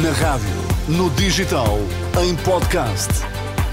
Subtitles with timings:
[0.00, 0.48] Na rádio,
[0.88, 1.76] no digital,
[2.24, 3.10] em podcast.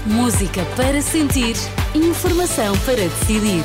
[0.04, 1.56] Música para sentir,
[1.94, 3.64] informação para decidir.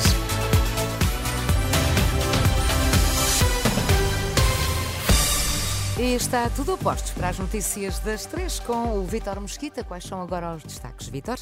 [6.00, 9.84] E está tudo a postos para as notícias das três com o Vítor Mosquita.
[9.84, 11.40] Quais são agora os destaques, Vítor?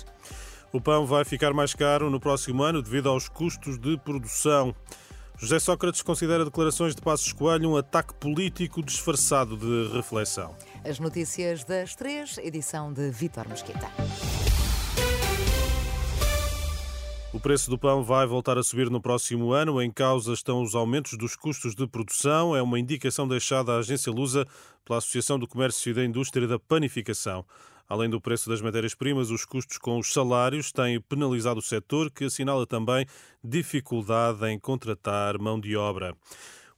[0.71, 4.73] O pão vai ficar mais caro no próximo ano devido aos custos de produção.
[5.37, 10.55] José Sócrates considera declarações de Passos Coelho um ataque político disfarçado de reflexão.
[10.85, 13.89] As notícias das três, edição de Vítor Mosquita.
[17.33, 19.81] O preço do pão vai voltar a subir no próximo ano.
[19.81, 22.55] Em causa estão os aumentos dos custos de produção.
[22.55, 24.45] É uma indicação deixada à agência Lusa
[24.85, 27.43] pela Associação do Comércio e da Indústria da Panificação.
[27.87, 32.25] Além do preço das matérias-primas, os custos com os salários têm penalizado o setor, que
[32.25, 33.05] assinala também
[33.43, 36.15] dificuldade em contratar mão de obra.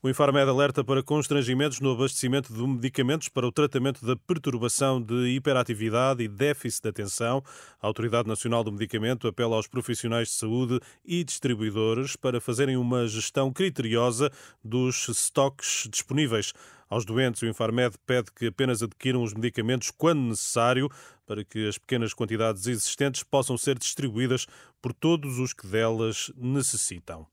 [0.06, 5.30] O Infarmed alerta para constrangimentos no abastecimento de medicamentos para o tratamento da perturbação de
[5.30, 7.42] hiperatividade e déficit de atenção.
[7.82, 13.08] A Autoridade Nacional do Medicamento apela aos profissionais de saúde e distribuidores para fazerem uma
[13.08, 14.30] gestão criteriosa
[14.62, 16.52] dos estoques disponíveis.
[16.88, 20.88] Aos doentes, o Infarmed pede que apenas adquiram os medicamentos quando necessário,
[21.26, 24.46] para que as pequenas quantidades existentes possam ser distribuídas
[24.80, 27.26] por todos os que delas necessitam.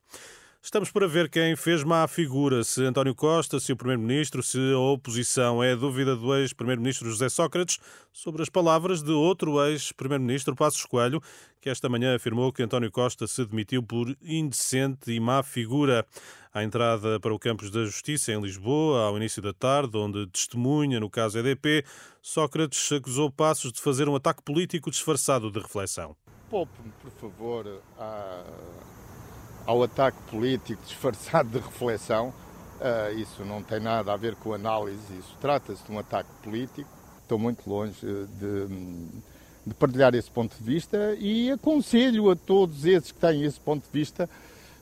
[0.65, 4.79] Estamos para ver quem fez má figura, se António Costa, se o Primeiro-Ministro, se a
[4.79, 5.61] oposição.
[5.61, 7.79] É a dúvida do ex-Primeiro-Ministro José Sócrates
[8.13, 11.21] sobre as palavras de outro ex-Primeiro-Ministro, Passos Coelho,
[11.59, 16.05] que esta manhã afirmou que António Costa se demitiu por indecente e má figura.
[16.53, 20.97] À entrada para o Campos da Justiça, em Lisboa, ao início da tarde, onde testemunha
[20.97, 21.83] no caso EDP,
[22.21, 26.15] Sócrates acusou Passos de fazer um ataque político disfarçado de reflexão.
[26.49, 28.43] Poupe-me, por favor, a
[29.65, 32.33] ao ataque político disfarçado de reflexão.
[32.79, 36.89] Uh, isso não tem nada a ver com análise, isso trata-se de um ataque político.
[37.21, 38.67] Estou muito longe de,
[39.65, 43.83] de, partilhar esse ponto de vista e aconselho a todos esses que têm esse ponto
[43.83, 44.29] de vista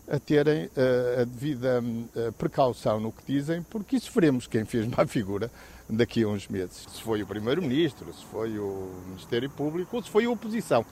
[0.09, 5.05] a terem uh, a devida uh, precaução no que dizem, porque sofremos quem fez má
[5.05, 5.51] figura
[5.87, 6.87] daqui a uns meses.
[6.89, 10.85] Se foi o Primeiro-Ministro, se foi o Ministério Público ou se foi a oposição.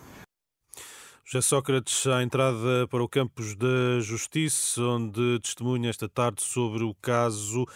[1.31, 6.91] José Sócrates, à entrada para o campus da Justiça, onde testemunha esta tarde sobre o
[6.95, 7.67] caso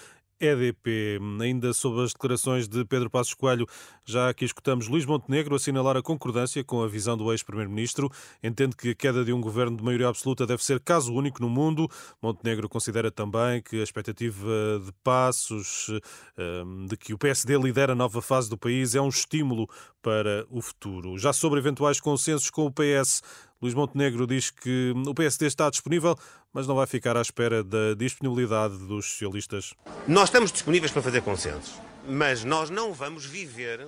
[0.43, 1.19] EDP.
[1.41, 3.65] Ainda sobre as declarações de Pedro Passos Coelho,
[4.05, 8.11] já aqui escutamos Luís Montenegro assinalar a concordância com a visão do ex-primeiro-ministro.
[8.43, 11.49] Entende que a queda de um governo de maioria absoluta deve ser caso único no
[11.49, 11.89] mundo.
[12.21, 15.89] Montenegro considera também que a expectativa de Passos,
[16.37, 19.67] ehm, de que o PSD lidera a nova fase do país, é um estímulo
[20.01, 21.17] para o futuro.
[21.17, 23.21] Já sobre eventuais consensos com o PS,
[23.63, 26.17] Luís Montenegro diz que o PSD está disponível,
[26.51, 29.73] mas não vai ficar à espera da disponibilidade dos socialistas.
[30.05, 31.73] Nós estamos disponíveis para fazer consensos,
[32.05, 33.87] mas nós não vamos viver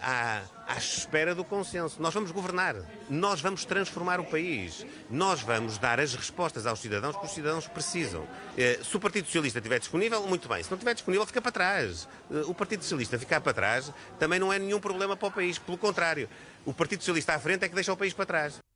[0.00, 2.00] à, à, espera do consenso.
[2.00, 2.74] Nós vamos governar,
[3.10, 7.68] nós vamos transformar o país, nós vamos dar as respostas aos cidadãos que os cidadãos
[7.68, 8.26] precisam.
[8.56, 10.62] Eh, se o Partido Socialista estiver disponível, muito bem.
[10.62, 12.08] Se não estiver disponível, fica para trás.
[12.30, 15.58] Eh, o Partido Socialista ficar para trás também não é nenhum problema para o país.
[15.58, 16.30] Pelo contrário,
[16.64, 18.71] o Partido Socialista à frente é que deixa o país para trás.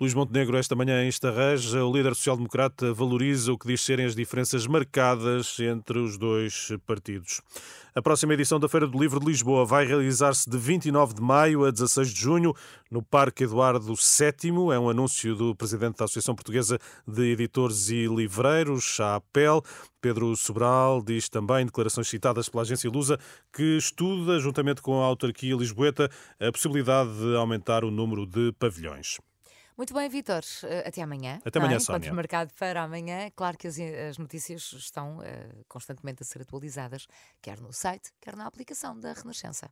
[0.00, 4.14] Luís Montenegro, esta manhã em Estarrej, o líder social-democrata valoriza o que diz serem as
[4.14, 7.40] diferenças marcadas entre os dois partidos.
[7.96, 11.64] A próxima edição da Feira do Livro de Lisboa vai realizar-se de 29 de maio
[11.64, 12.54] a 16 de junho
[12.88, 14.72] no Parque Eduardo VII.
[14.72, 19.64] É um anúncio do presidente da Associação Portuguesa de Editores e Livreiros, a APEL.
[20.00, 23.18] Pedro Sobral diz também, em declarações citadas pela agência Lusa,
[23.52, 26.08] que estuda, juntamente com a autarquia lisboeta,
[26.38, 29.18] a possibilidade de aumentar o número de pavilhões.
[29.78, 30.42] Muito bem, Vitor.
[30.64, 31.40] Eh, até amanhã.
[31.44, 31.78] Até amanhã, é?
[31.78, 32.12] Sónia.
[32.12, 33.30] marcado para amanhã.
[33.36, 37.06] Claro que as, as notícias estão uh, constantemente a ser atualizadas,
[37.40, 39.66] quer no site, quer na aplicação da Renascença.